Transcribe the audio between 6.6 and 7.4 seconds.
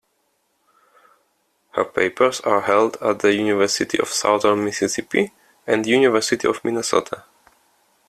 Minnesota.